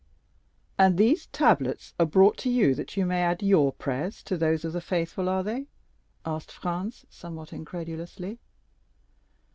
"And 0.79 0.97
these 0.97 1.27
tablets 1.27 1.93
are 1.99 2.07
brought 2.07 2.35
to 2.39 2.49
you 2.49 2.73
that 2.73 2.97
you 2.97 3.05
may 3.05 3.21
add 3.21 3.43
your 3.43 3.71
prayers 3.71 4.23
to 4.23 4.35
those 4.35 4.65
of 4.65 4.73
the 4.73 4.81
faithful, 4.81 5.29
are 5.29 5.43
they?" 5.43 5.67
asked 6.25 6.51
Franz 6.51 7.05
somewhat 7.11 7.53
incredulously. 7.53 8.39